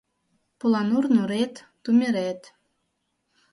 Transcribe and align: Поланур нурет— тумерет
Поланур 0.59 1.05
нурет— 1.15 1.53
тумерет 1.83 2.41